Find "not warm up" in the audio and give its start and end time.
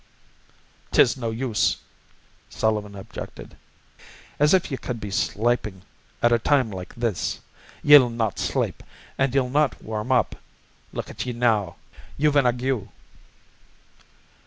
9.49-10.37